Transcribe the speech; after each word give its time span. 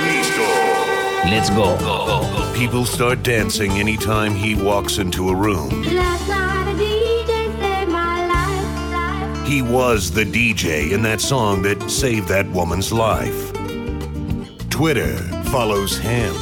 Nisto. 0.00 0.46
Let's 1.30 1.50
go. 1.50 1.76
People 2.54 2.84
start 2.84 3.22
dancing 3.22 3.72
anytime 3.72 4.34
he 4.34 4.54
walks 4.54 4.98
into 4.98 5.28
a 5.30 5.34
room. 5.34 5.82
Last 5.82 6.28
night 6.28 6.72
a 6.72 6.74
DJ 6.76 7.60
saved 7.60 7.90
my 7.90 8.26
life, 8.26 8.92
life. 8.92 9.46
He 9.46 9.62
was 9.62 10.10
the 10.10 10.24
DJ 10.24 10.92
in 10.92 11.02
that 11.02 11.20
song 11.20 11.62
that 11.62 11.90
saved 11.90 12.28
that 12.28 12.48
woman's 12.50 12.92
life. 12.92 13.52
Twitter 14.70 15.16
follows 15.50 15.98
him. 15.98 16.34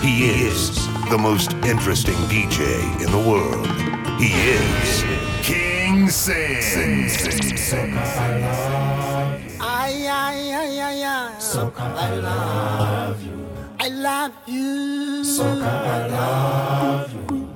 He 0.00 0.30
is 0.30 0.86
the 1.10 1.18
most 1.18 1.52
interesting 1.64 2.14
DJ 2.28 2.80
in 3.04 3.10
the 3.10 3.18
world. 3.28 3.66
He 4.20 4.32
is 4.32 5.04
King 5.42 6.08
Sing. 6.08 7.08
Ay, 9.60 10.06
ay, 10.08 10.52
ay, 10.52 10.80
ay, 10.80 11.04
ay. 11.04 11.29
Soca, 11.50 11.82
I 11.96 12.14
love 12.14 13.22
you. 13.26 13.36
I 13.80 13.88
love 13.88 14.32
you. 14.46 15.24
Soca, 15.24 15.66
I 15.66 16.06
love 16.06 17.12
you. 17.12 17.48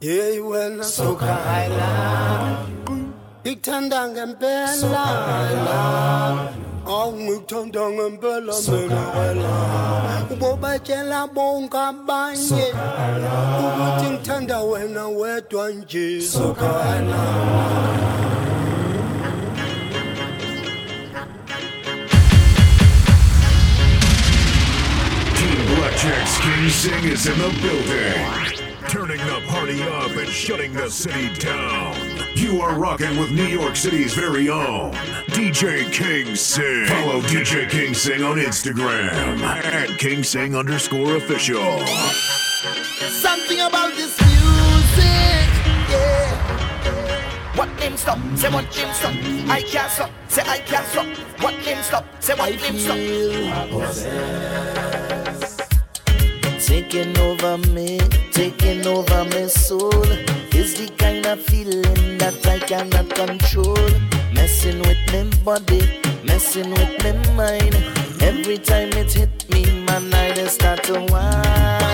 Yeah, 0.00 0.40
when 0.40 0.80
Soca, 0.80 1.32
I 1.32 1.68
love 1.68 2.68
you. 2.68 3.14
Ikuthanda 3.44 4.08
ngempela. 4.08 4.76
Soca, 4.76 5.04
I 5.26 5.54
love 5.64 6.56
you. 6.56 6.64
Awungikuthanda 6.92 7.90
ngempela 7.90 8.54
mina 8.68 9.02
wena. 9.16 9.52
Ubobatshela 10.30 11.26
bonke 11.34 11.78
abanye 11.78 12.74
ukuthi 13.58 14.06
ngithanda 14.10 14.60
wena 14.60 15.08
wedwa 15.08 15.70
nje. 15.70 16.20
Soca, 16.20 16.70
I 25.96 26.10
love 26.10 26.40
King 26.42 26.68
Sing 26.70 27.04
is 27.04 27.26
in 27.26 27.38
the 27.38 27.48
building. 27.62 28.68
Turning 28.88 29.18
the 29.18 29.40
party 29.46 29.80
up 29.82 30.10
and 30.10 30.28
shutting 30.28 30.72
the 30.72 30.90
city 30.90 31.32
down. 31.38 31.94
You 32.34 32.60
are 32.60 32.74
rocking 32.78 33.16
with 33.16 33.30
New 33.30 33.46
York 33.46 33.76
City's 33.76 34.12
very 34.12 34.50
own 34.50 34.92
DJ 35.28 35.90
King 35.92 36.34
Sing. 36.34 36.86
Follow 36.86 37.20
DJ 37.22 37.70
King 37.70 37.94
Sing 37.94 38.22
on 38.24 38.36
Instagram 38.38 39.40
at 39.40 39.88
King 39.98 40.24
Sing 40.24 40.56
underscore 40.56 41.16
official. 41.16 41.86
Something 43.08 43.60
about 43.60 43.94
this 43.94 44.20
music, 44.20 45.48
yeah. 45.88 47.56
What 47.56 47.68
name 47.78 47.96
stop? 47.96 48.18
Say 48.36 48.50
what 48.50 48.64
name 48.76 48.92
stop? 48.92 49.14
I 49.48 49.62
can't 49.62 49.90
stop. 49.90 50.10
Say 50.28 50.42
I 50.42 50.58
can't 50.58 50.86
stop. 50.88 51.06
What 51.40 51.54
name 51.64 51.82
stop? 51.82 52.04
Say 52.22 52.34
what 52.34 52.52
I 52.52 52.56
name 52.56 52.78
stop? 54.90 55.03
Taking 56.66 57.16
over 57.18 57.58
me, 57.58 57.98
taking 58.32 58.86
over 58.86 59.24
my 59.24 59.46
soul 59.48 60.02
is 60.54 60.74
the 60.78 60.90
kind 60.96 61.26
of 61.26 61.38
feeling 61.40 62.16
that 62.16 62.46
I 62.46 62.58
cannot 62.58 63.14
control. 63.14 63.76
Messing 64.32 64.78
with 64.78 64.96
my 65.12 65.24
body, 65.44 66.00
messing 66.24 66.70
with 66.70 67.04
my 67.04 67.12
mind. 67.34 67.76
Every 68.22 68.56
time 68.56 68.88
it 68.94 69.12
hit 69.12 69.48
me, 69.50 69.84
man, 69.84 70.12
I 70.14 70.32
just 70.32 70.54
start 70.54 70.82
to 70.84 71.00
whine. 71.00 71.93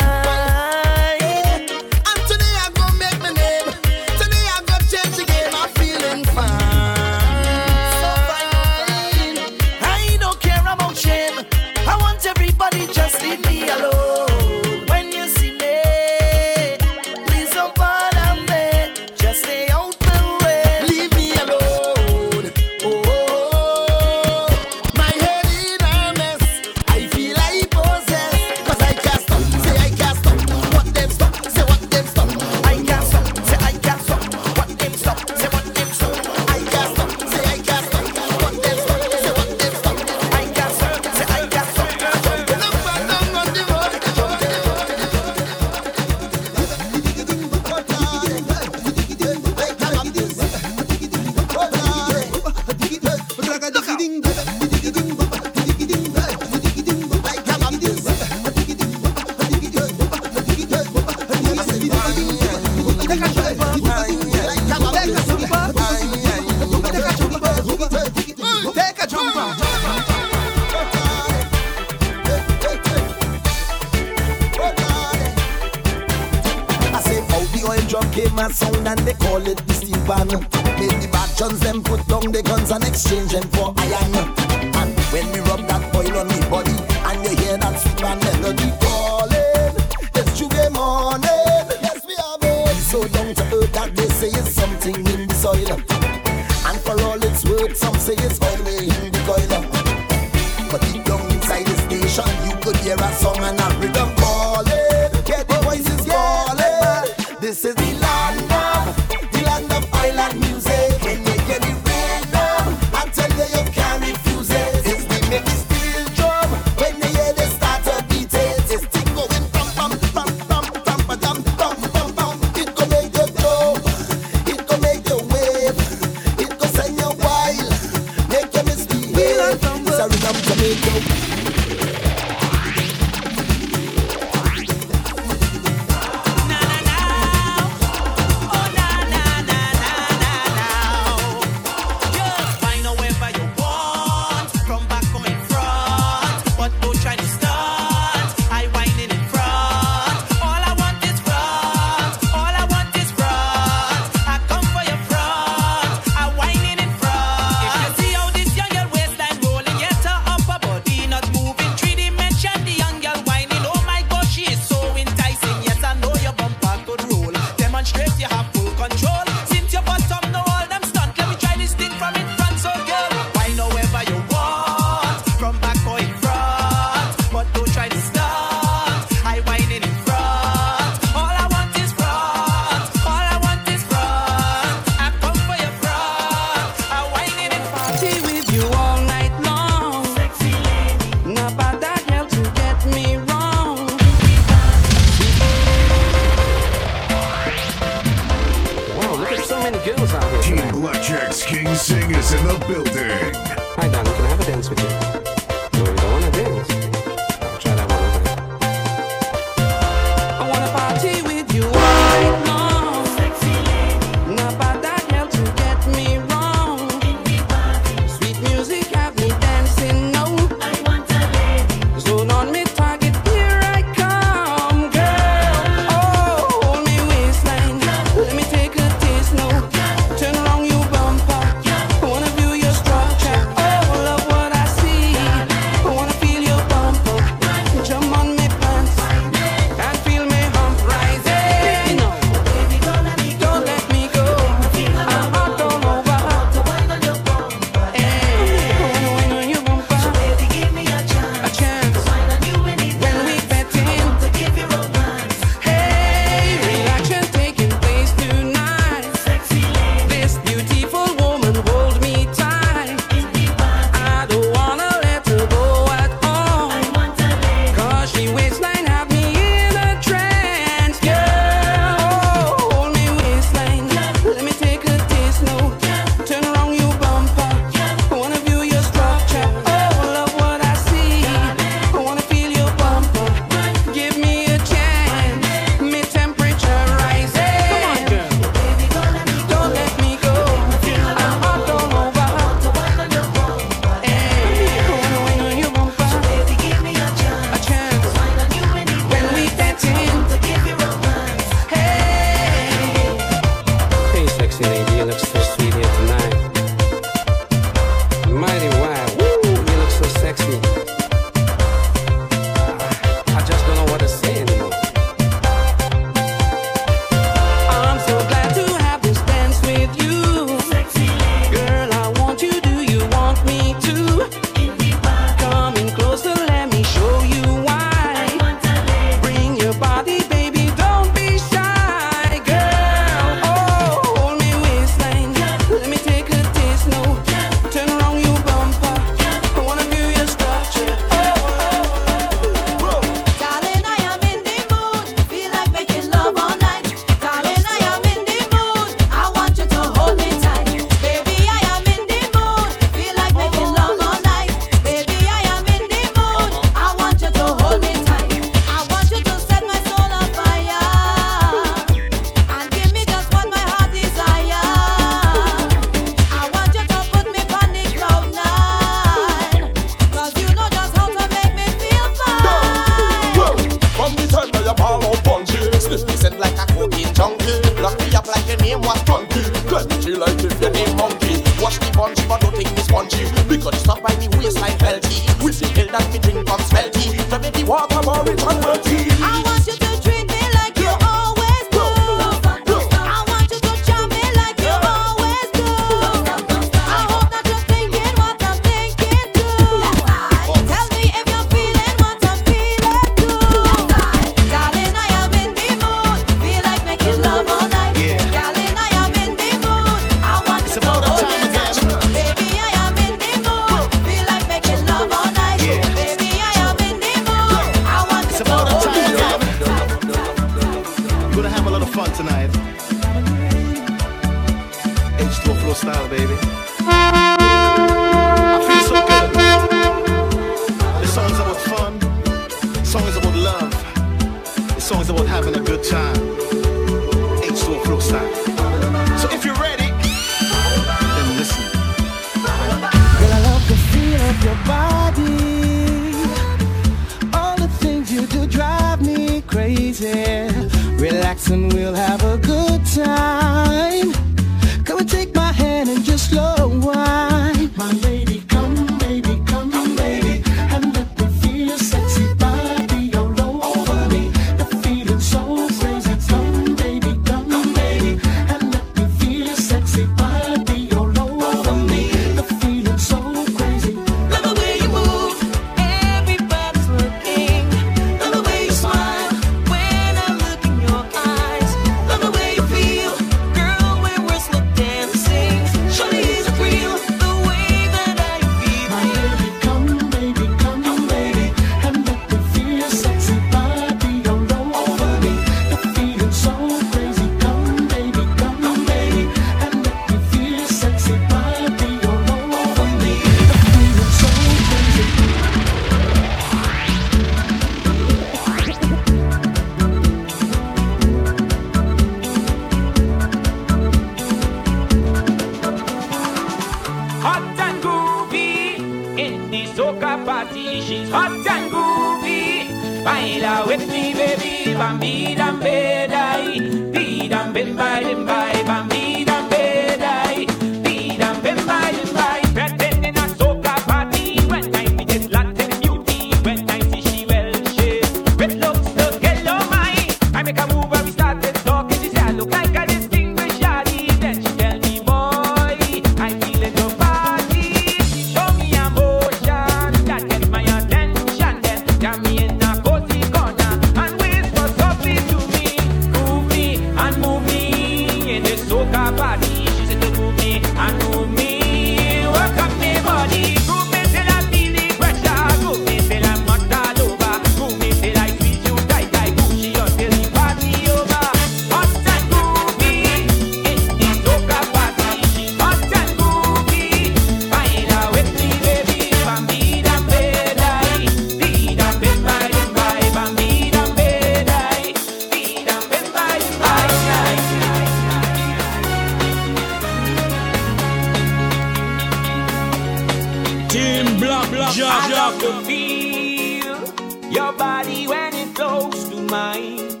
enough 595.22 595.40
to 595.40 595.52
feel 595.62 597.30
your 597.30 597.52
body 597.52 598.08
when 598.08 598.34
it 598.34 598.48
flows 598.56 599.08
to 599.08 599.20
mine. 599.22 600.00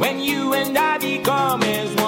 When 0.00 0.18
you 0.18 0.54
and 0.54 0.76
I 0.76 0.98
become 0.98 1.62
as 1.62 1.94
one. 1.94 2.01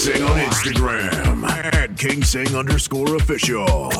Sing 0.00 0.22
on 0.22 0.38
Instagram 0.38 1.44
at 1.44 1.94
King 1.98 2.24
Sing 2.24 2.56
underscore 2.56 3.16
official. 3.16 3.90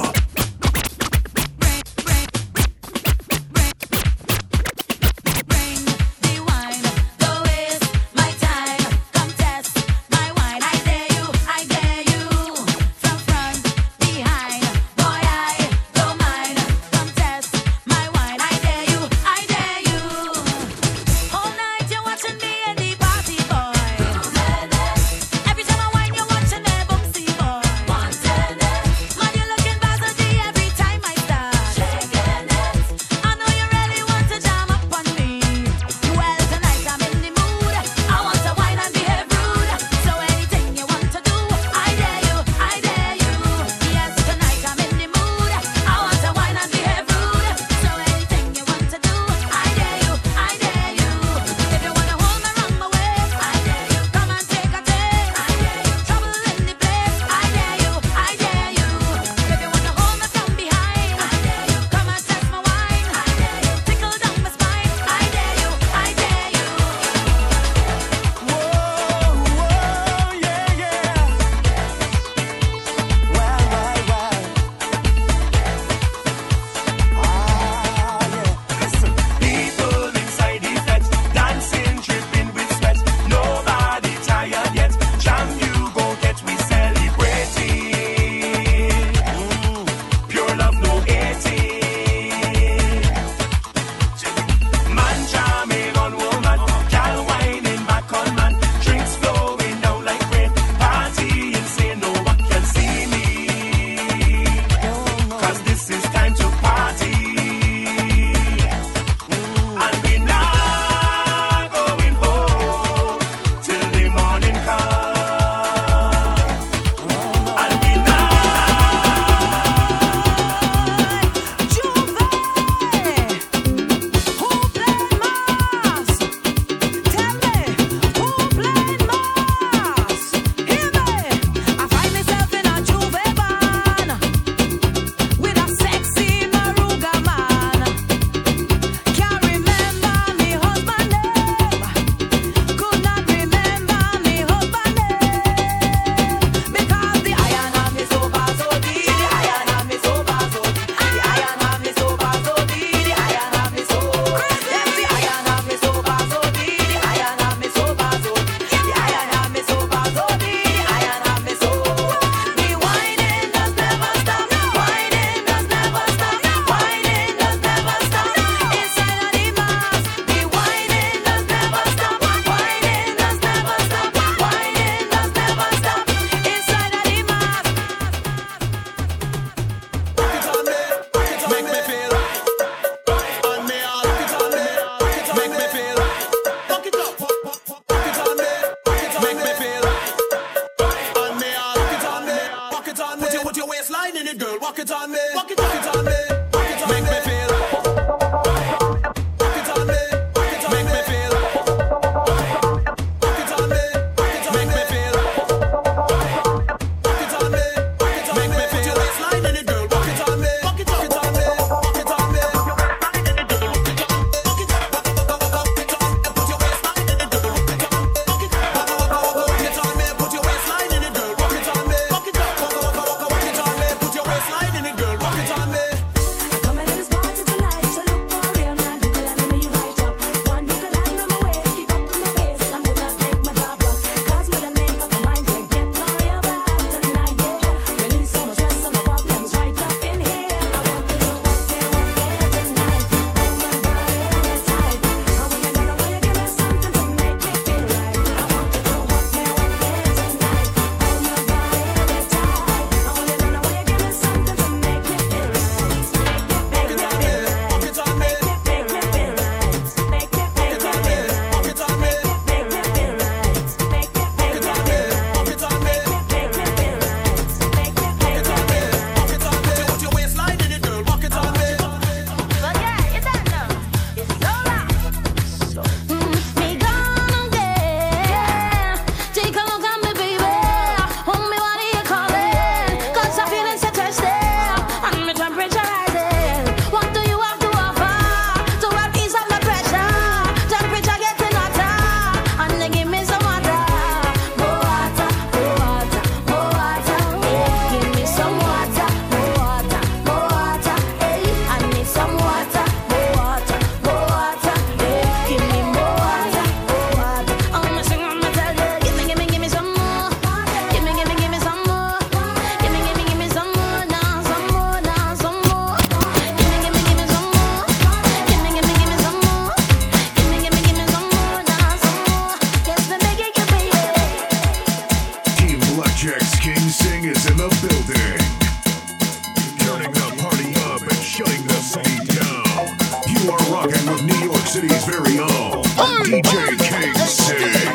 Massive. 337.31 337.90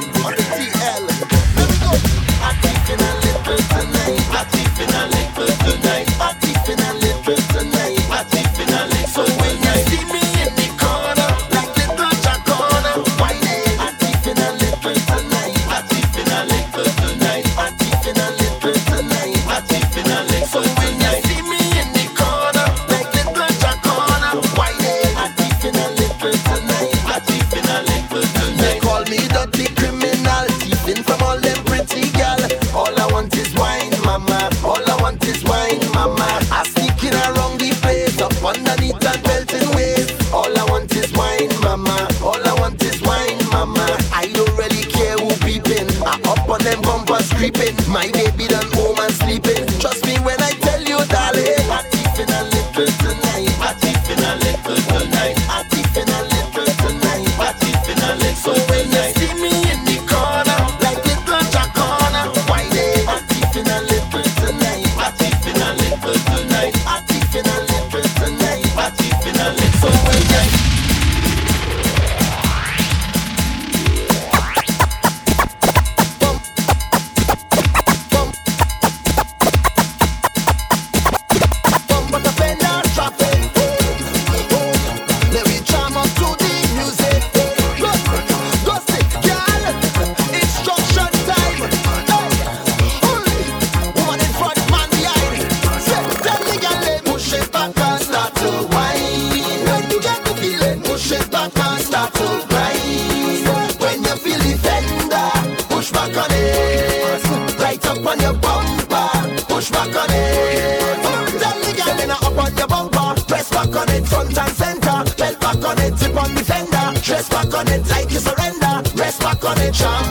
center. 114.65 114.97
Belt 115.17 115.39
back 115.39 115.63
on 115.69 115.80
it, 115.86 115.93
tip 115.97 116.15
on 116.15 116.32
the 116.36 116.43
fender. 116.43 116.86
Dress 117.06 117.30
back 117.30 117.54
on 117.54 117.67
it 117.67 117.84
like 117.88 118.10
you 118.12 118.19
surrender. 118.19 118.73
Rest 118.99 119.19
back 119.21 119.43
on 119.45 119.60
it, 119.60 119.73
jump. 119.73 120.08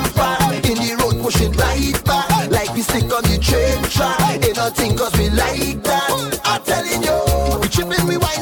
In 0.71 0.79
the 0.83 0.91
road, 1.01 1.17
push 1.23 1.41
it 1.41 1.55
right 1.57 1.99
back. 2.05 2.51
Like 2.51 2.73
we 2.75 2.83
stick 2.83 3.11
on 3.17 3.23
the 3.31 3.37
train 3.47 3.83
track. 3.95 4.21
Ain't 4.45 4.57
nothing 4.57 4.97
cause 4.97 5.15
we 5.19 5.29
like 5.31 5.83
that. 5.83 6.41
I'm 6.45 6.63
telling 6.63 7.03
you, 7.09 7.19
we 7.61 7.69
tripping, 7.69 8.07
we 8.07 8.17
wild. 8.17 8.34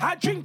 I 0.00 0.14
drink 0.16 0.41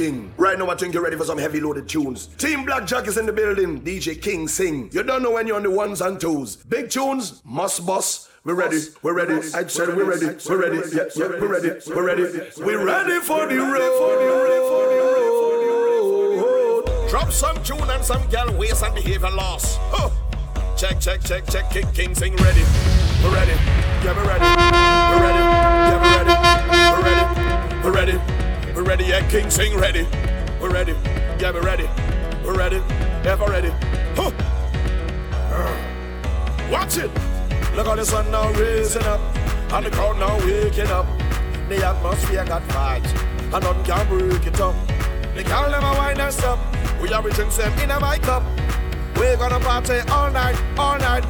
Viking. 0.00 0.32
Right 0.36 0.58
now, 0.58 0.70
I 0.70 0.76
think 0.76 0.94
you're 0.94 1.02
ready 1.02 1.16
for 1.16 1.24
some 1.24 1.36
heavy 1.38 1.60
loaded 1.60 1.88
tunes. 1.88 2.28
Team 2.38 2.64
Blackjack 2.64 3.06
is 3.06 3.18
in 3.18 3.26
the 3.26 3.32
building. 3.32 3.82
DJ 3.82 4.20
King 4.20 4.48
sing. 4.48 4.88
You 4.92 5.02
don't 5.02 5.22
know 5.22 5.32
when 5.32 5.46
you're 5.46 5.56
on 5.56 5.62
the 5.62 5.70
ones 5.70 6.00
and 6.00 6.18
twos. 6.18 6.56
Big 6.56 6.88
tunes, 6.88 7.42
must 7.44 7.86
bust. 7.86 8.28
We're 8.42 8.54
ready, 8.54 8.78
we're 9.02 9.14
ready. 9.14 9.34
I 9.54 9.66
said 9.66 9.88
we're 9.88 10.04
ready, 10.04 10.34
we're 10.48 10.62
ready, 10.62 10.80
yeah, 10.96 11.04
yeah, 11.14 11.28
we're 11.28 11.46
ready, 11.46 11.72
we're 11.88 12.06
ready. 12.06 12.22
We're 12.56 12.82
ready 12.82 13.20
for 13.20 13.46
the 13.46 13.58
road. 13.58 13.90
Drop 17.10 17.30
some 17.30 17.62
tune 17.62 17.90
and 17.90 18.02
some 18.02 18.26
gal 18.30 18.50
waste 18.56 18.82
and 18.82 18.94
behavior 18.94 19.28
loss. 19.30 19.76
Huh. 19.90 20.08
Check, 20.78 21.00
check, 21.00 21.22
check, 21.22 21.46
check. 21.50 21.70
King, 21.70 21.92
King 21.92 22.14
sing 22.14 22.34
ready. 22.36 22.62
We're 23.22 23.34
ready. 23.34 23.52
Yeah, 24.02 24.16
we're 24.16 24.26
ready. 24.26 24.46
We're 25.12 25.20
ready. 25.20 25.44
Yeah, 25.84 26.00
we're 26.00 26.16
ready. 26.16 26.32
We're 26.96 27.04
ready. 27.04 27.24
We're 27.84 27.92
ready. 27.92 28.16
We're 28.16 28.16
ready. 28.32 28.49
Ready, 28.90 29.04
yeah, 29.04 29.30
King 29.30 29.48
sing 29.50 29.78
ready. 29.78 30.04
We're 30.60 30.72
ready. 30.72 30.96
Yeah, 31.38 31.52
we're 31.52 31.62
ready. 31.62 31.88
We're 32.44 32.58
ready. 32.58 32.78
Yeah, 33.22 33.38
ready. 33.48 33.70
Huh. 34.16 34.32
Uh, 35.32 36.68
watch 36.72 36.98
it. 36.98 37.08
Look 37.76 37.86
how 37.86 37.94
the 37.94 38.04
sun 38.04 38.28
now 38.32 38.50
raising 38.54 39.04
up, 39.04 39.20
and 39.72 39.86
the 39.86 39.92
crowd 39.92 40.18
now 40.18 40.36
waking 40.44 40.88
up. 40.88 41.06
The 41.68 41.86
atmosphere 41.86 42.44
got 42.44 42.62
vibes, 42.62 43.14
and 43.54 43.62
none 43.62 43.84
can 43.84 44.08
break 44.08 44.44
it 44.44 44.60
up. 44.60 44.74
They 45.36 45.44
can't 45.44 45.70
never 45.70 45.92
wind 45.96 46.18
us 46.18 46.42
up. 46.42 46.58
We 47.00 47.12
are 47.12 47.22
reaching 47.22 47.48
them 47.48 47.78
in 47.78 47.92
a 47.92 48.00
my 48.00 48.18
cup. 48.18 48.42
We're 49.14 49.36
gonna 49.36 49.60
party 49.60 50.00
all 50.10 50.32
night, 50.32 50.60
all 50.76 50.98
night. 50.98 51.22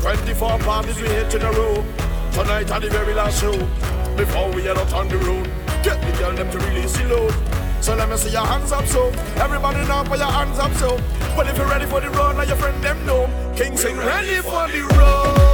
24 0.00 0.60
parties 0.60 0.98
we 0.98 1.08
hit 1.08 1.34
in 1.34 1.42
a 1.42 1.52
row. 1.52 1.84
Tonight 2.32 2.70
are 2.70 2.80
the 2.80 2.88
very 2.88 3.12
last 3.12 3.38
show. 3.38 3.52
Before 4.16 4.50
we 4.50 4.62
head 4.62 4.78
out 4.78 4.94
on 4.94 5.08
the 5.08 5.18
road, 5.18 5.61
get 5.82 6.00
the 6.00 6.18
girl 6.18 6.32
them 6.32 6.50
to 6.50 6.58
release 6.58 6.96
the 6.96 7.04
load. 7.04 7.34
So 7.82 7.94
let 7.94 8.08
me 8.08 8.16
see 8.16 8.30
your 8.30 8.46
hands 8.46 8.70
up, 8.70 8.86
so 8.86 9.08
everybody 9.36 9.78
now 9.88 10.04
put 10.04 10.18
your 10.18 10.30
hands 10.30 10.58
up, 10.58 10.72
so. 10.74 10.96
Well, 11.36 11.48
if 11.48 11.56
you're 11.56 11.66
ready 11.66 11.86
for 11.86 12.00
the 12.00 12.10
road, 12.10 12.36
now 12.36 12.42
your 12.42 12.56
friend 12.56 12.82
them 12.82 13.04
know. 13.04 13.26
King 13.56 13.76
sing 13.76 13.96
ready 13.96 14.36
for 14.36 14.68
the 14.68 14.82
road. 14.96 15.51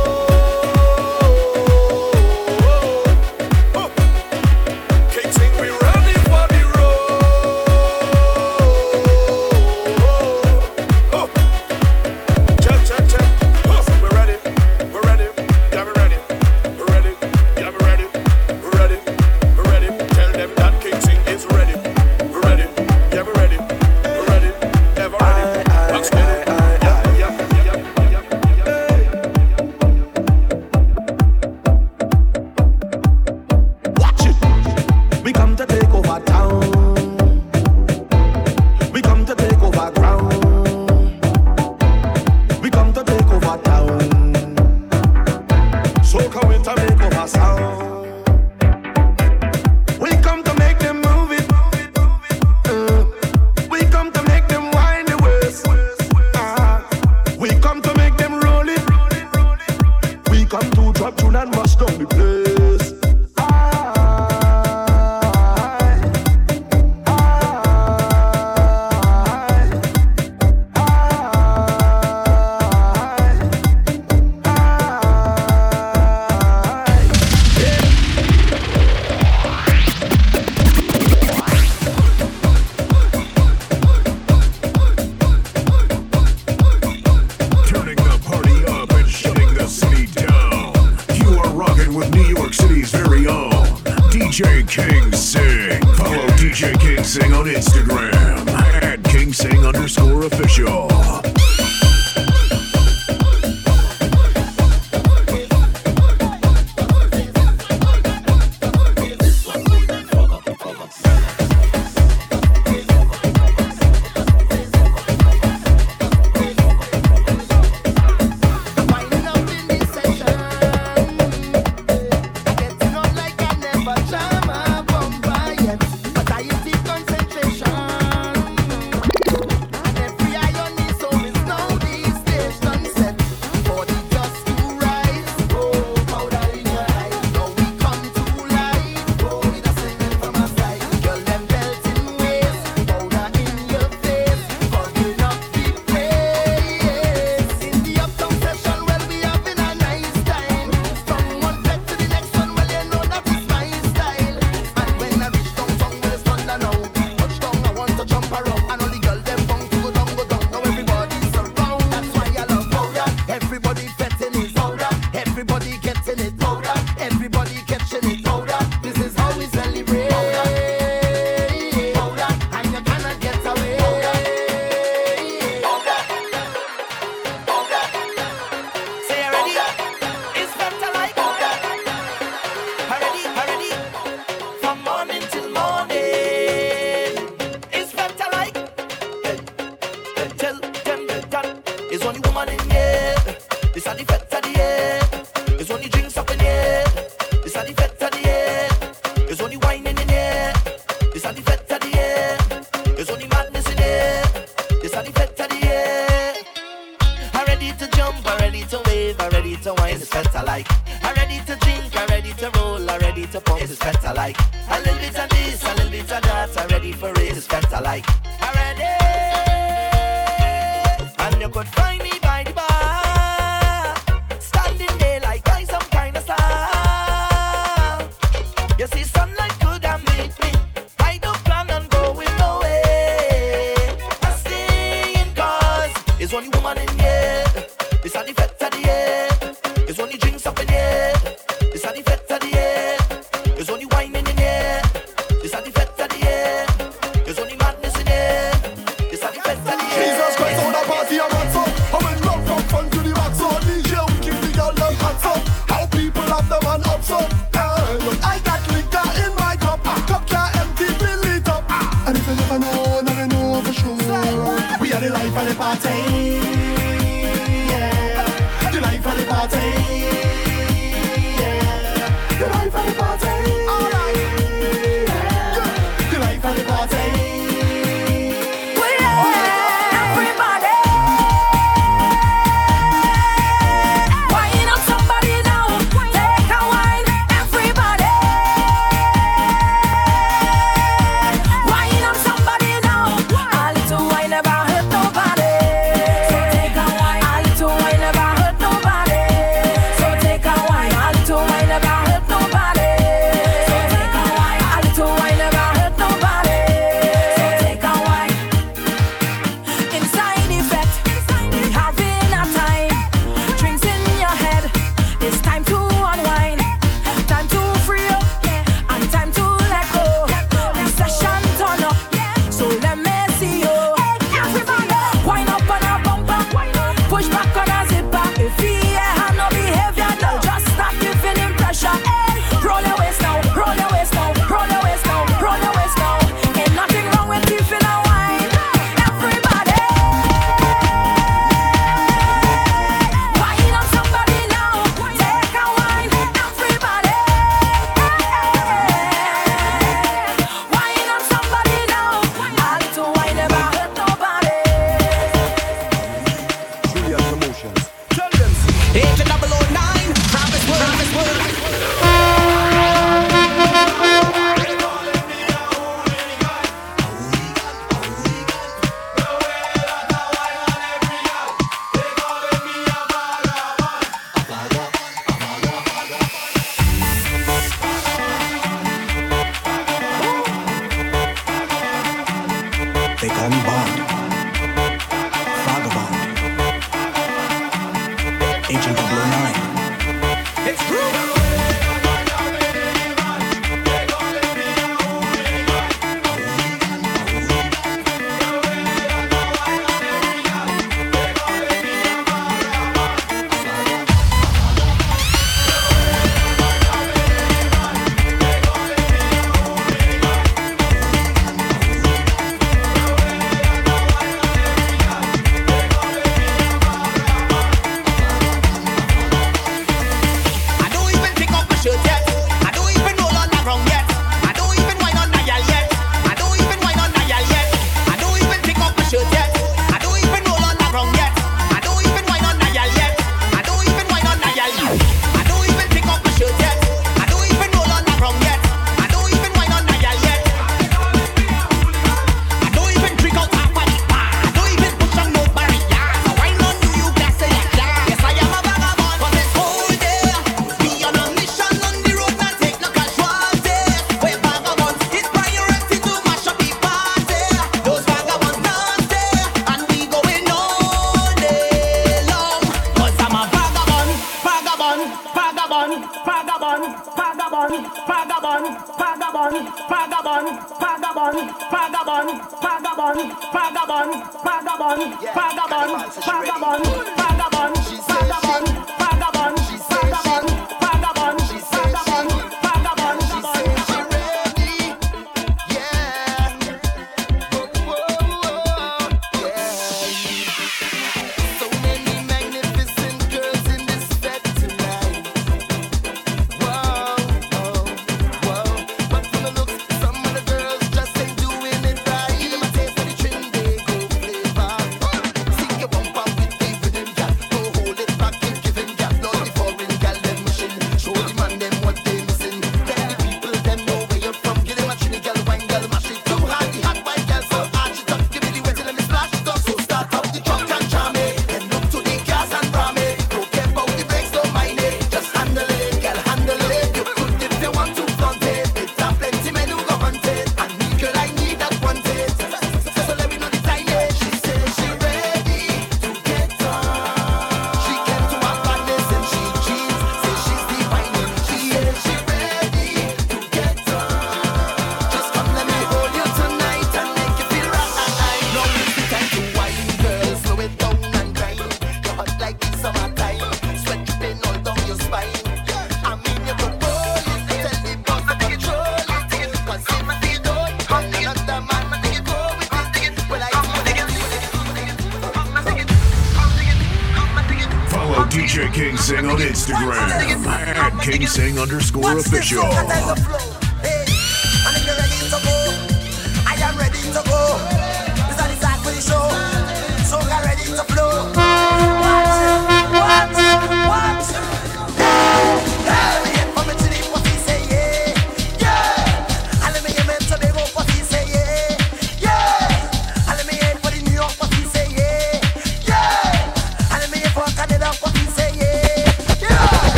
official. 572.18 572.77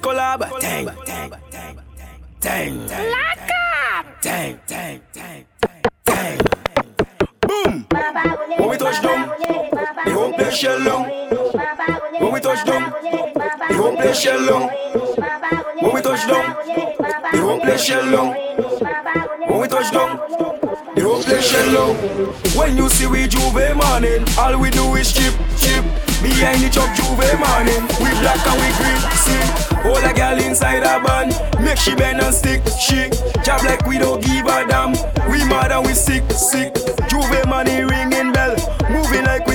Let's 0.00 0.06
collab. 0.08 0.60
Tang, 0.60 0.86
tang, 1.04 1.30
tang, 1.50 1.76
tang. 2.40 2.88
Lock 2.88 3.50
up. 3.92 4.20
Tang, 4.22 4.60
tang, 4.66 5.00
tang, 5.12 5.44
tang. 6.04 6.38
Boom. 7.42 7.86
When 8.58 8.68
we 8.70 8.76
touch 8.78 9.02
down, 9.02 9.34
they 10.06 10.14
won't 10.14 10.36
play 10.36 10.50
shell 10.50 10.78
long. 10.78 11.39
When 11.90 12.32
we 12.32 12.40
touch 12.40 12.64
down, 12.64 12.92
won't 13.70 13.98
place 13.98 14.20
shell 14.20 14.40
long. 14.40 14.68
When 15.80 15.94
we 15.94 16.00
touch 16.00 16.26
down, 16.28 16.56
won't 17.34 17.62
place 17.62 17.84
shell 17.84 18.04
long. 18.06 18.34
When 19.48 19.60
we 19.60 19.66
touch 19.66 19.90
down, 19.90 20.18
won't 20.96 21.24
place 21.24 21.50
shell 21.50 21.72
long. 21.72 21.96
When 22.54 22.76
you 22.76 22.88
see 22.90 23.06
we 23.06 23.26
J'ouvert 23.26 23.74
morning, 23.74 24.24
all 24.38 24.56
we 24.60 24.70
do 24.70 24.94
is 24.94 25.12
chip, 25.12 25.34
chip. 25.58 25.84
Behind 26.22 26.62
the 26.62 26.70
chop 26.70 26.88
J'ouvert 26.94 27.38
morning, 27.40 27.82
we 27.98 28.10
black 28.20 28.46
and 28.46 28.60
we 28.60 28.70
green, 28.78 29.02
see. 29.18 29.42
All 29.88 29.96
a 29.96 30.14
girl 30.14 30.38
inside 30.38 30.84
a 30.84 31.02
band, 31.02 31.34
make 31.64 31.78
she 31.78 31.94
bend 31.96 32.20
and 32.20 32.34
stick, 32.34 32.62
she. 32.78 33.10
Job 33.42 33.64
like 33.64 33.84
we 33.86 33.98
don't 33.98 34.22
give 34.22 34.46
a 34.46 34.64
damn. 34.68 34.92
We 35.30 35.44
mad 35.48 35.72
and 35.72 35.84
we 35.86 35.94
sick, 35.94 36.22
sick. 36.30 36.74
Juve 37.08 37.46
money 37.48 37.82
ringing 37.82 38.30
bell, 38.32 38.54
moving 38.90 39.24
like 39.24 39.46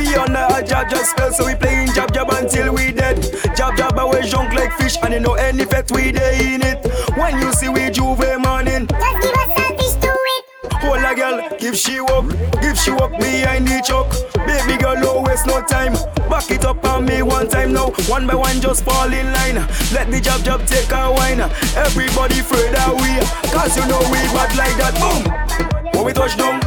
we 0.00 0.14
under 0.14 0.46
a 0.50 0.62
jab 0.62 0.88
job 0.88 1.04
spell, 1.04 1.32
so 1.32 1.46
we 1.46 1.54
playing 1.54 1.92
jab 1.92 2.12
jab 2.12 2.30
until 2.30 2.74
we 2.74 2.92
dead. 2.92 3.20
Jab 3.56 3.76
jab 3.76 3.98
away 3.98 4.22
junk 4.22 4.54
like 4.54 4.72
fish, 4.72 4.96
and 5.02 5.12
you 5.12 5.20
know 5.20 5.34
any 5.34 5.64
fat 5.64 5.90
we 5.92 6.12
day 6.12 6.54
in 6.54 6.62
it. 6.62 6.86
When 7.16 7.38
you 7.38 7.52
see 7.52 7.68
we 7.68 7.90
J'ouvert 7.90 8.40
morning, 8.40 8.86
just 8.86 9.22
give 9.22 9.34
us 9.34 9.50
selfish 9.56 9.94
to 10.02 10.12
it. 10.34 10.44
Hold 10.80 11.04
a 11.04 11.14
girl, 11.14 11.58
give 11.58 11.76
she 11.76 12.00
walk, 12.00 12.30
give 12.62 12.78
she 12.78 12.90
walk 12.90 13.12
me 13.12 13.44
I 13.44 13.58
need 13.58 13.84
chuck. 13.84 14.10
Baby 14.46 14.78
girl, 14.80 14.96
no 14.96 15.22
waste 15.22 15.46
no 15.46 15.60
time. 15.62 15.92
Back 16.30 16.50
it 16.50 16.64
up 16.64 16.84
on 16.84 17.04
me 17.04 17.22
one 17.22 17.48
time 17.48 17.72
now. 17.72 17.90
One 18.08 18.26
by 18.26 18.34
one, 18.34 18.60
just 18.60 18.84
fall 18.84 19.12
in 19.12 19.32
line. 19.32 19.56
Let 19.92 20.10
the 20.10 20.20
jab 20.22 20.42
jab 20.42 20.64
take 20.66 20.90
a 20.92 21.12
wine. 21.12 21.40
Everybody 21.76 22.40
further 22.40 22.94
we, 22.96 23.10
cause 23.52 23.76
you 23.76 23.86
know 23.86 24.00
we 24.10 24.20
bad 24.32 24.56
like 24.56 24.76
that. 24.80 24.94
Boom, 24.96 25.92
when 25.92 26.04
we 26.06 26.12
touch 26.12 26.36
down, 26.38 26.60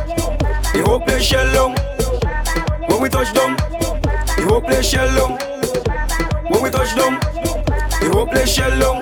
the 0.73 0.83
whole 0.85 0.99
place 0.99 1.23
shell 1.23 1.47
long. 1.53 1.92
We 3.03 3.09
touch 3.09 3.33
down, 3.33 3.57
the 3.57 4.45
whole 4.47 4.61
place 4.61 4.87
shell 4.87 5.11
long. 5.19 5.37
When 6.47 6.63
we 6.63 6.69
touch 6.69 6.95
down, 6.95 7.19
the 7.99 8.09
whole 8.13 8.25
place 8.25 8.53
shell 8.53 8.73
long. 8.77 9.01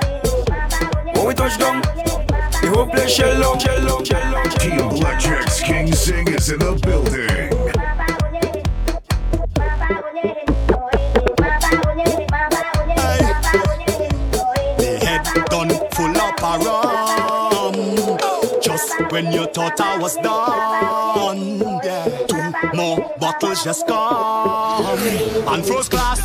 When 1.13 1.27
we 1.27 1.35
touch 1.35 1.59
down, 1.59 1.81
the 1.83 2.71
whole 2.73 2.87
place 2.87 3.11
shell 3.11 3.37
long, 3.37 3.59
shell 3.59 3.79
long, 3.83 4.03
shell 4.03 4.31
long. 4.31 4.49
Team 4.57 4.89
Blackjack's 4.89 5.61
King 5.61 5.93
Sing 5.93 6.27
is 6.29 6.49
in 6.49 6.57
the 6.57 6.73
building. 6.81 7.27
The 14.79 14.97
head 15.05 15.25
done 15.51 15.69
full 15.91 16.17
up 16.17 16.41
a 16.41 16.57
rum. 16.65 17.75
Just 18.63 18.99
when 19.11 19.31
you 19.31 19.45
thought 19.45 19.79
I 19.79 19.99
was 19.99 20.15
done, 20.15 21.59
yeah. 21.83 22.10
More 22.81 23.13
bottles 23.19 23.63
just 23.63 23.87
come. 23.87 24.97
And 25.51 25.65
first 25.65 25.91
class, 25.91 26.21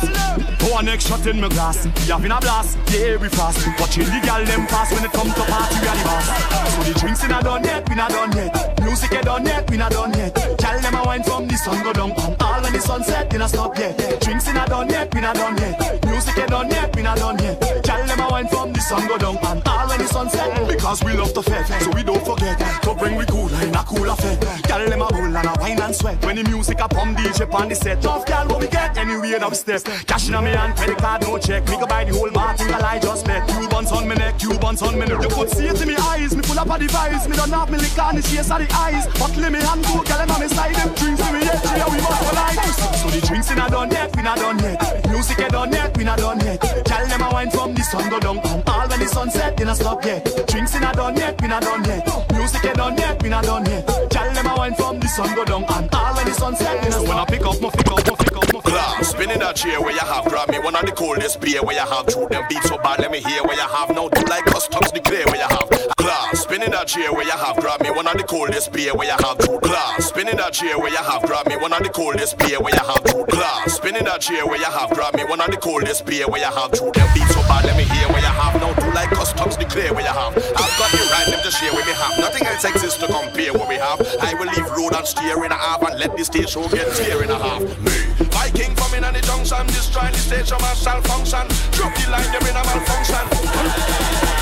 pour 0.59 0.79
an 0.79 0.85
next 0.85 1.07
shot 1.07 1.25
in 1.27 1.39
my 1.39 1.49
glass. 1.49 1.85
We 1.85 2.11
having 2.11 2.31
a 2.31 2.39
blast, 2.39 2.77
yeah 2.91 3.17
we 3.17 3.29
fast. 3.29 3.59
Watching 3.79 4.05
the 4.05 4.19
gal 4.23 4.43
them 4.45 4.65
pass 4.67 4.91
when 4.93 5.03
it 5.05 5.11
come 5.11 5.29
to 5.29 5.43
party 5.51 5.75
we 5.81 5.87
are 5.87 5.97
the 5.97 6.03
boss. 6.03 6.25
So 6.73 6.81
the 6.83 6.99
drinks 6.99 7.23
in 7.23 7.31
a 7.31 7.41
done 7.41 7.63
yet, 7.63 7.89
we 7.89 7.95
not 7.95 8.09
done 8.09 8.31
yet. 8.35 8.81
Music 8.81 9.11
a 9.11 9.21
done 9.21 9.45
yet, 9.45 9.69
we 9.69 9.77
not 9.77 9.91
done 9.91 10.13
yet. 10.13 10.33
Gal 10.57 10.79
them 10.81 10.95
a 10.95 11.03
wine 11.03 11.23
from 11.23 11.47
the 11.47 11.55
sun 11.55 11.83
go 11.83 11.93
down 11.93 12.11
and 12.11 12.41
all 12.41 12.61
when 12.61 12.73
the 12.73 12.81
sunset, 12.81 13.31
we 13.31 13.37
not 13.37 13.49
stop 13.49 13.77
yet. 13.77 14.21
Drinks 14.21 14.47
in 14.47 14.57
a 14.57 14.65
done 14.65 14.89
yet, 14.89 15.13
we 15.13 15.21
not 15.21 15.35
done 15.35 15.57
yet. 15.57 16.05
Music 16.05 16.37
a 16.37 16.47
done 16.47 16.69
yet, 16.69 16.95
we 16.95 17.03
not 17.03 17.17
done 17.17 17.37
yet. 17.39 17.86
A 18.27 18.29
wine 18.29 18.47
from 18.47 18.73
the 18.73 18.79
sun 18.81 19.07
go 19.07 19.17
down 19.17 19.37
and 19.37 19.67
all 19.67 19.87
when 19.87 19.99
the 19.99 20.07
sun 20.07 20.29
set. 20.29 20.67
Because 20.67 21.03
we 21.03 21.13
love 21.13 21.33
to 21.33 21.41
fet, 21.41 21.65
so 21.81 21.91
we 21.91 22.03
don't 22.03 22.23
forget 22.25 22.59
to 22.83 22.93
bring 22.95 23.15
we 23.15 23.25
cool 23.25 23.47
in 23.61 23.73
a 23.73 23.83
cool 23.83 24.09
affair. 24.09 24.37
Gal 24.63 24.89
them 24.89 25.01
a 25.01 25.07
bull 25.07 25.37
and 25.37 25.47
a 25.47 25.53
wine 25.59 25.79
and 25.79 25.95
sweat. 25.95 26.23
When 26.25 26.35
the 26.35 26.43
music 26.43 26.79
a 26.81 26.87
pump 26.89 27.17
DJ 27.17 27.47
on 27.53 27.69
the 27.69 27.75
set, 27.75 28.01
tough 28.01 28.25
gal 28.25 28.47
what 28.47 28.59
we 28.59 28.67
get 28.67 28.97
anywhere 28.97 29.39
that 29.39 29.49
we 29.49 29.55
step. 29.55 29.83
Cash 30.07 30.27
in 30.27 30.35
a 30.35 30.41
me 30.41 30.51
hand, 30.51 30.75
credit 30.75 30.97
card 30.97 31.21
no 31.21 31.37
check. 31.37 31.63
Me 31.69 31.77
go 31.77 31.87
buy 31.87 32.03
the 32.03 32.13
whole 32.13 32.31
bar, 32.31 32.57
think 32.57 32.71
I 32.71 32.79
lie 32.79 32.99
just 32.99 33.25
bet. 33.25 33.47
Cubans 33.47 33.91
on 33.91 34.07
me 34.07 34.15
neck, 34.15 34.39
Cubans 34.39 34.81
on 34.81 34.99
me 34.99 35.05
neck. 35.05 35.21
You 35.21 35.29
could 35.29 35.49
see 35.49 35.67
it 35.67 35.81
in 35.81 35.87
me 35.87 35.95
eyes, 35.95 36.35
me 36.35 36.41
full 36.41 36.59
up 36.59 36.69
of 36.69 36.79
device. 36.79 37.27
Me 37.29 37.35
don't 37.37 37.51
have 37.51 37.71
me 37.71 37.77
liquor 37.77 38.01
on 38.01 38.15
the 38.15 38.21
chase 38.21 38.51
of 38.51 38.59
the 38.59 38.67
eyes. 38.73 39.07
But 39.19 39.37
let 39.37 39.51
me 39.51 39.59
hand 39.59 39.83
go, 39.85 40.03
gal 40.03 40.19
them 40.19 40.31
on 40.31 40.41
me 40.41 40.47
side. 40.49 40.75
Them 40.75 40.93
drinks 40.95 41.21
in 41.23 41.33
me 41.33 41.45
head, 41.45 41.63
yeah 41.63 41.87
we 41.87 41.97
must 42.03 42.19
collide. 42.27 42.59
So 42.99 43.07
the 43.07 43.21
drinks 43.25 43.51
in 43.51 43.59
a 43.59 43.69
done 43.69 43.91
yet, 43.91 44.15
we 44.15 44.21
not 44.23 44.37
done 44.37 44.59
yet. 44.59 45.07
Music 45.07 45.39
a 45.39 45.49
done 45.49 45.71
yet, 45.71 45.95
we 45.95 46.03
not 46.03 46.17
done 46.19 46.39
yet. 46.41 46.59
Gal 46.83 47.07
them 47.07 47.21
a 47.21 47.29
wine 47.31 47.51
from 47.51 47.73
the 47.73 47.83
sun 47.83 48.09
go 48.09 48.16
down 48.19 48.37
and 48.39 48.69
all 48.69 48.87
when 48.87 48.99
the 48.99 49.07
sun 49.07 49.29
set, 49.31 49.57
they 49.57 49.65
not 49.65 49.77
stop 49.77 50.03
yet. 50.05 50.23
Drinks 50.47 50.75
in 50.75 50.83
a 50.83 50.93
done 50.93 51.15
yet, 51.15 51.41
we 51.41 51.47
not 51.47 51.61
done 51.61 51.83
yet. 51.83 52.31
Music 52.33 52.63
a 52.63 52.73
done 52.73 52.97
yet, 52.97 53.23
we 53.23 53.29
not 53.29 53.43
done 53.43 53.65
yet. 53.65 53.85
Gal 54.09 54.33
them 54.33 54.45
a 54.47 54.55
wine 54.55 54.75
from 54.75 54.99
the 54.99 55.07
sun 55.07 55.35
go 55.35 55.45
down 55.45 55.63
and 55.63 55.93
all 55.93 56.15
when 56.15 56.25
the 56.25 56.33
sun 56.33 56.55
set, 56.55 56.81
they 56.81 56.89
not 56.89 57.01
stop. 57.01 57.07
When 57.07 57.17
I 57.17 57.25
pick 57.25 57.45
up, 57.45 57.61
my 57.61 57.69
pick 57.69 57.91
up, 57.91 58.07
my 58.07 58.15
pick 58.15 58.37
up, 58.37 58.46
my 58.87 59.01
spinning 59.01 59.39
that 59.39 59.55
chair 59.55 59.81
where 59.81 59.93
you 59.93 59.99
have 59.99 60.25
grab 60.25 60.49
me 60.49 60.59
one 60.59 60.75
of 60.75 60.85
the 60.85 60.91
coldest 60.91 61.41
beer 61.41 61.61
where 61.63 61.75
you 61.75 61.85
have 61.85 62.05
true 62.07 62.27
them 62.29 62.43
beats 62.49 62.69
so 62.69 62.77
bad 62.77 62.99
let 62.99 63.11
me 63.11 63.19
hear 63.19 63.43
where 63.43 63.55
you 63.55 63.67
have 63.67 63.89
now 63.91 64.07
do 64.07 64.21
like 64.27 64.45
customs 64.45 64.91
declare 64.91 65.25
where 65.27 65.41
you 65.41 65.49
have 65.49 65.67
class 65.97 66.41
spinning 66.41 66.71
that 66.71 66.87
chair 66.87 67.11
where 67.11 67.25
you 67.25 67.31
have 67.31 67.55
grab 67.57 67.81
me 67.81 67.91
one 67.91 68.07
of 68.07 68.17
the 68.17 68.23
coldest 68.23 68.71
beer 68.71 68.95
where 68.95 69.07
you 69.07 69.17
have 69.25 69.37
true 69.39 69.59
class 69.59 70.07
spinning 70.07 70.37
that 70.37 70.53
chair 70.53 70.79
where 70.79 70.91
you 70.91 71.03
have 71.03 71.21
grab 71.23 71.47
me 71.47 71.55
one 71.57 71.73
of 71.73 71.83
the 71.83 71.89
coldest 71.89 72.37
beer 72.37 72.59
where 72.59 72.73
you 72.73 72.83
have 72.83 73.03
true 73.03 73.25
class 73.25 73.75
spinning 73.75 74.05
that 74.05 74.21
chair 74.21 74.45
where 74.45 74.59
you 74.59 74.71
have 74.71 74.89
grab 74.91 75.13
me 75.15 75.23
one 75.25 75.41
of 75.41 75.51
the 75.51 75.57
coldest 75.57 76.05
beer 76.05 76.27
where 76.27 76.39
you 76.41 76.51
have 76.51 76.71
true 76.71 76.91
them 76.93 77.07
beats 77.13 77.33
so 77.33 77.41
bad 77.47 77.65
let 77.65 77.75
me 77.75 77.83
hear 77.83 78.07
where 78.09 78.23
you 78.23 78.33
have 78.39 78.55
now 78.61 78.71
do 78.73 78.87
like 78.93 79.09
customs 79.11 79.57
declare 79.57 79.93
where 79.93 80.05
you 80.05 80.15
have 80.15 80.31
I've 80.37 80.75
got 80.79 80.89
the 80.95 81.03
random 81.11 81.39
to 81.43 81.51
share 81.51 81.73
with 81.73 81.85
me 81.85 81.93
have 81.93 82.17
nothing 82.19 82.45
else 82.47 82.63
exists 82.63 82.99
to 83.03 83.07
compare 83.07 83.51
what 83.53 83.67
we 83.67 83.75
have 83.75 83.99
I 84.21 84.33
will 84.35 84.47
leave 84.47 84.69
road 84.71 84.95
and 84.95 85.05
steer 85.05 85.43
in 85.43 85.51
a 85.51 85.59
half 85.59 85.81
and 85.83 85.99
let 85.99 86.15
the 86.15 86.23
stage 86.23 86.49
show 86.49 86.67
get 86.69 86.87
tear 86.95 87.23
in 87.23 87.29
a 87.29 87.37
half 87.37 87.61
me 87.61 88.26
Viking 88.47 88.75
coming 88.75 89.03
on 89.03 89.11
the 89.11 89.19
junction, 89.19 89.67
destroying 89.67 90.13
the 90.13 90.45
show 90.47 90.57
marshal 90.63 91.01
function. 91.03 91.43
Drop 91.75 91.91
the 91.99 92.07
line, 92.07 92.31
you're 92.31 92.47
in 92.47 92.55
a 92.55 92.63
malfunction. 92.63 93.27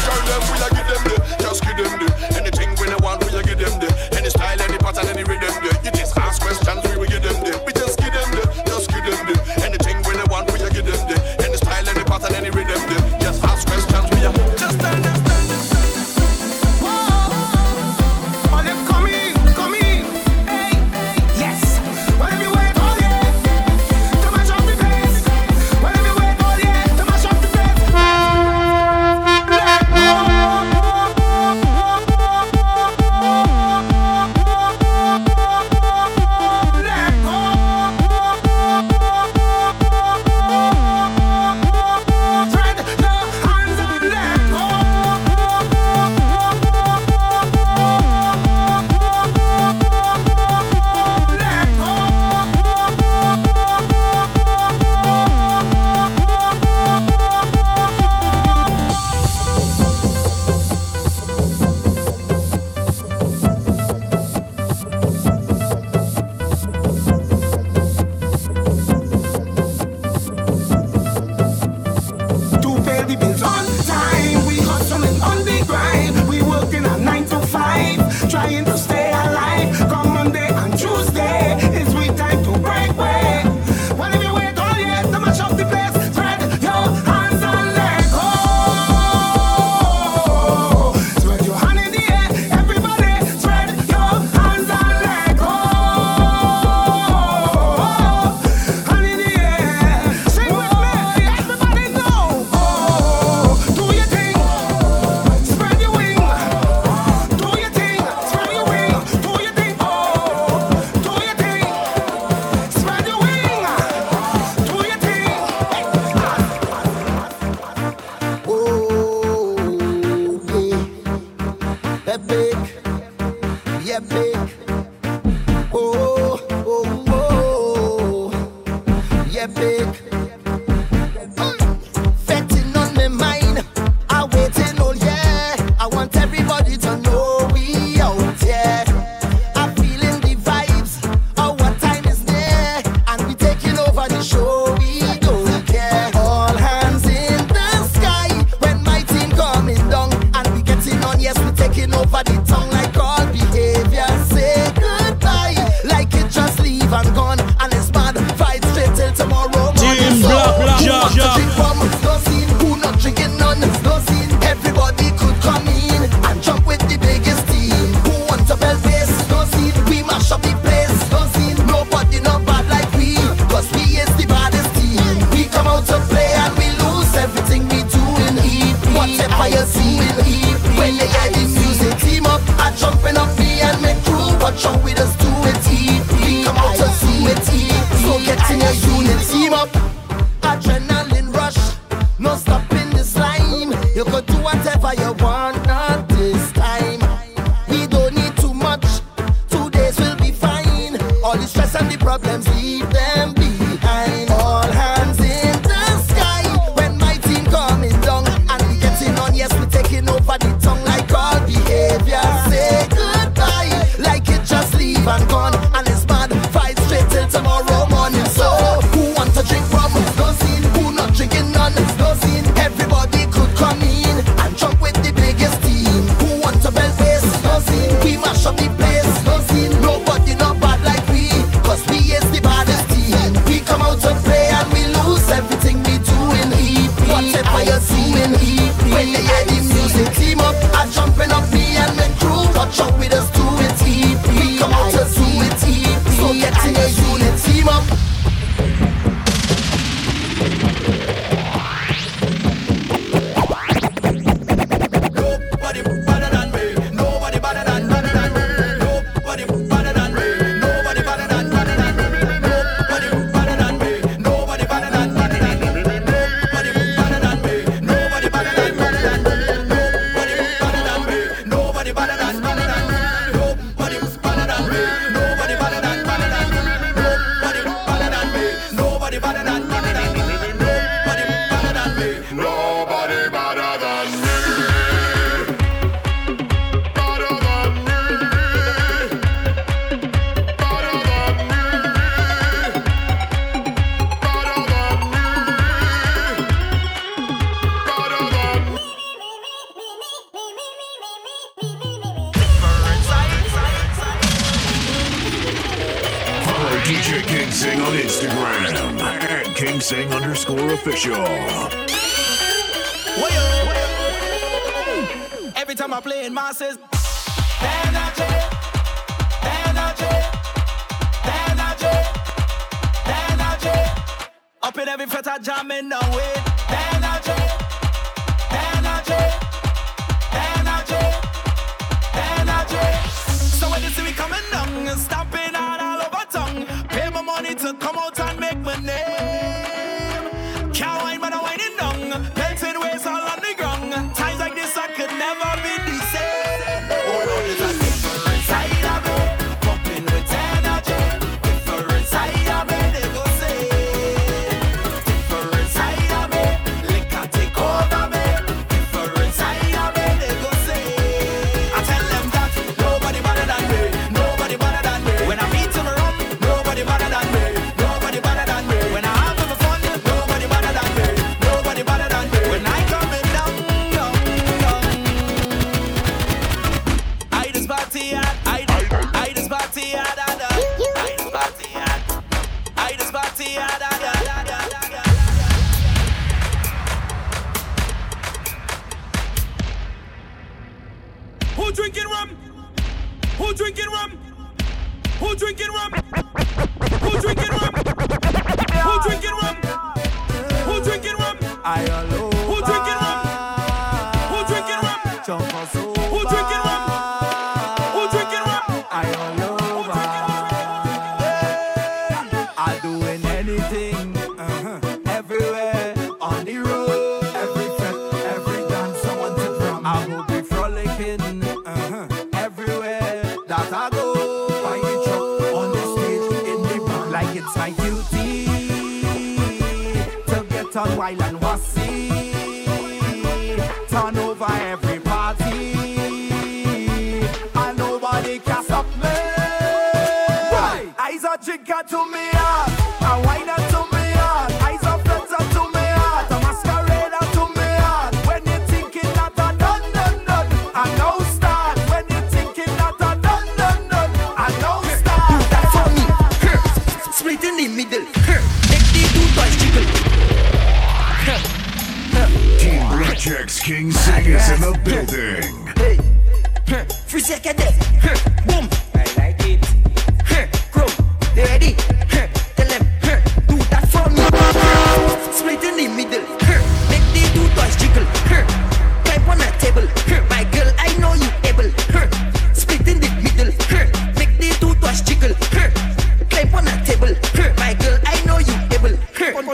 Tell 0.06 0.22
them 0.30 0.42
we 0.46 0.62
a 0.62 0.70
give 0.78 0.86
them 0.94 1.04
the, 1.10 1.16
just 1.42 1.66
give 1.66 1.74
them 1.74 1.98
the. 1.98 2.08
Anything 2.38 2.70
we 2.78 2.86
they 2.86 3.02
want, 3.02 3.26
we 3.26 3.34
a 3.34 3.42
give 3.42 3.58
them 3.58 3.74
the. 3.82 3.90
Any 4.14 4.30
style, 4.30 4.62
any 4.62 4.78
pattern, 4.78 5.10
any 5.10 5.24
rhythm 5.24 5.58
the. 5.58 5.74
You 5.82 5.90
just 5.90 6.16
ask 6.18 6.40
questions, 6.40 6.86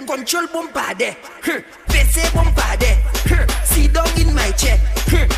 gun 0.05 0.17
control 0.17 0.47
bombardé. 0.53 1.17
PC 1.87 2.21
bombardé. 2.33 2.97
Sit 3.63 3.93
down 3.93 4.07
in 4.17 4.33
my 4.33 4.51
chair. 4.51 4.79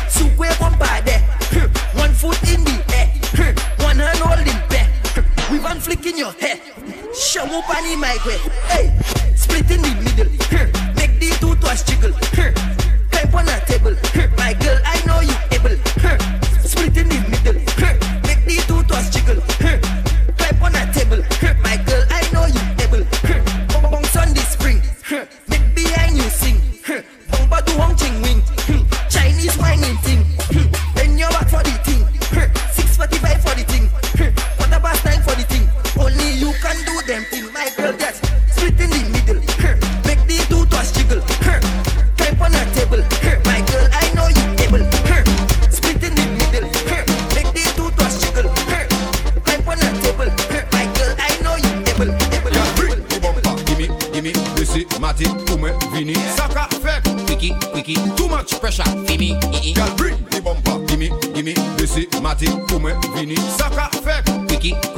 Sukwe 0.08 0.48
bombardé. 0.58 1.20
One 1.94 2.12
foot 2.12 2.40
in 2.48 2.64
the 2.64 2.82
air. 2.94 3.54
One 3.78 3.98
hand 3.98 4.18
holding 4.18 4.60
back. 4.68 4.88
We 5.50 5.58
one 5.58 5.80
flick 5.80 6.06
in 6.06 6.18
your 6.18 6.32
head. 6.32 6.60
Show 7.14 7.44
up 7.44 7.68
on 7.68 7.82
the 7.84 7.96
mic 7.96 8.24
way. 8.24 8.38
Hey, 8.68 8.92
split 9.36 9.70
in 9.70 9.82
the 9.82 9.94
middle. 10.02 10.32
Make 10.96 11.20
the 11.20 11.36
two 11.40 11.54
twice 11.56 11.82
jiggle. 11.82 12.12
Climb 13.10 13.34
on 13.34 13.48
a 13.48 13.60
table. 13.66 14.13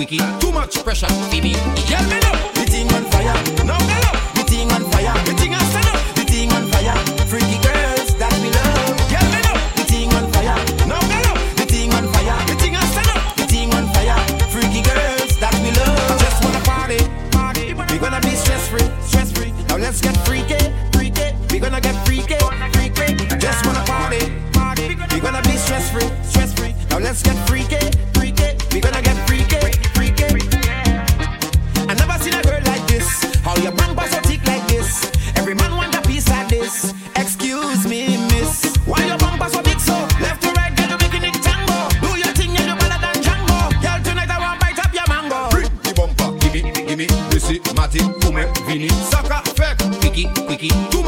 Too 0.07 0.52
much 0.52 0.84
pressure, 0.84 1.09
Phoebe. 1.30 1.76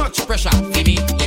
much 0.09 0.27
pressure, 0.27 0.51
baby. 0.73 0.97
me 0.97 1.18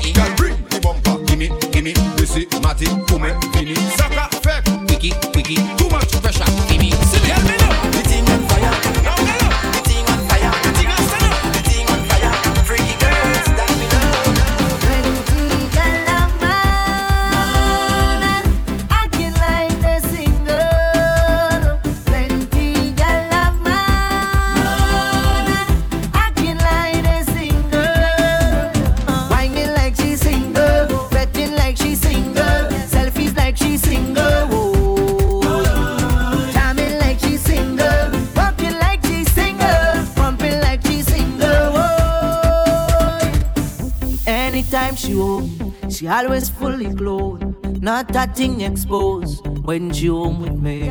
always 46.32 46.50
fully 46.50 46.96
clothed, 46.96 47.44
not 47.84 48.08
that 48.14 48.38
thing 48.38 48.62
exposed. 48.62 49.46
When 49.66 49.92
she 49.92 50.08
home 50.08 50.40
with 50.42 50.54
me, 50.54 50.90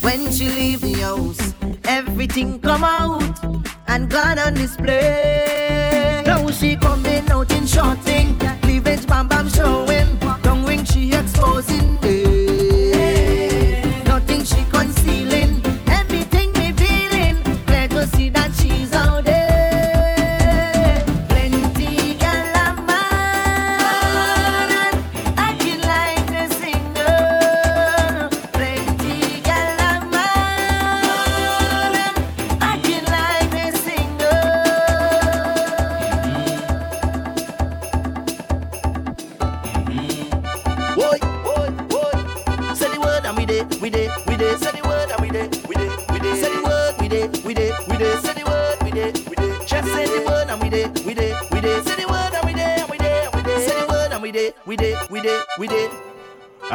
when 0.00 0.30
she 0.30 0.48
leave 0.48 0.80
the 0.80 0.92
house, 1.02 1.54
everything 1.82 2.60
come 2.60 2.84
out. 2.84 2.95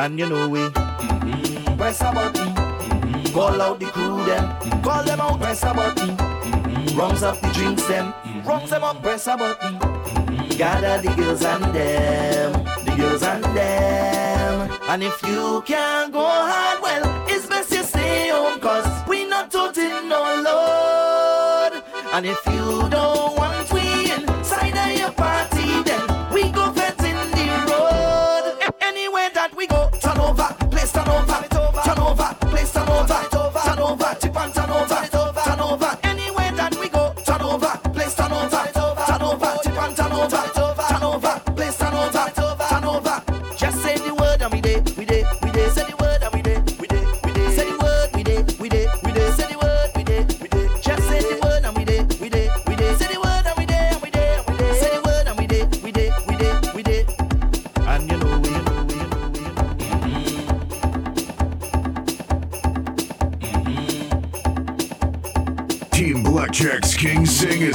and 0.02 0.18
you 0.18 0.28
know 0.28 0.50
we. 0.50 0.60
Mm-hmm. 0.60 1.78
Where's 1.78 1.98
somebody? 1.98 2.40
Mm-hmm. 2.40 3.34
Call 3.34 3.62
out 3.62 3.80
the 3.80 3.86
crew 3.86 4.26
them, 4.26 4.46
mm-hmm. 4.46 4.82
call 4.82 5.04
them 5.04 5.22
out. 5.22 5.40
Where's 5.40 5.60
somebody? 5.60 6.02
Mm-hmm. 6.02 7.00
Rums 7.00 7.22
up 7.24 7.40
the 7.40 7.50
drinks 7.50 7.86
them, 7.86 8.12
mm-hmm. 8.12 8.48
rums 8.48 8.72
them 8.72 8.84
up. 8.84 9.04
Where's 9.04 9.22
somebody? 9.22 9.60
Mm-hmm. 9.60 10.58
Gather 10.58 11.02
the 11.08 11.16
girls 11.16 11.44
and 11.44 11.64
them, 11.66 12.52
the 12.86 12.96
girls 12.98 13.24
and 13.24 13.44
them. 13.44 14.72
And 14.90 15.04
if 15.04 15.22
you 15.24 15.62
can't 15.68 16.12
go 16.12 16.26
hard, 16.26 16.82
well, 16.82 17.26
it's 17.28 17.46
best 17.46 17.72
you 17.72 17.84
stay 17.84 18.30
home, 18.30 18.60
cause 18.60 19.08
we 19.08 19.26
not 19.26 19.52
toting 19.52 20.10
no 20.10 20.22
load. 20.46 21.84
And 22.14 22.26
if 22.26 22.44
you 22.48 22.90
don't 22.90 23.38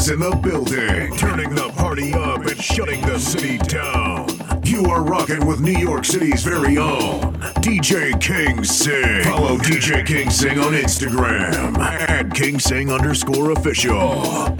is 0.06 0.12
in 0.12 0.20
the 0.20 0.36
building, 0.36 1.16
turning 1.16 1.54
the 1.54 1.68
party 1.76 2.12
up 2.12 2.40
and 2.40 2.60
shutting 2.62 3.00
the 3.02 3.18
city 3.18 3.58
down. 3.58 4.26
You 4.64 4.84
are 4.86 5.02
rocking 5.02 5.46
with 5.46 5.60
New 5.60 5.76
York 5.78 6.04
City's 6.04 6.44
very 6.44 6.76
own 6.76 7.34
DJ 7.62 8.20
King 8.20 8.62
Sing. 8.64 9.24
Follow 9.24 9.56
DJ 9.58 10.06
King 10.06 10.30
Sing 10.30 10.58
on 10.58 10.72
Instagram 10.72 11.78
at 11.78 12.32
King 12.34 12.58
Sing 12.58 12.90
underscore 12.90 13.52
official. 13.52 14.55